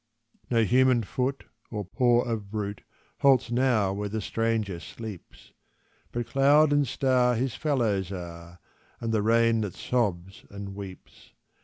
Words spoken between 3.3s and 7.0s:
now where the stranger sleeps; But cloud and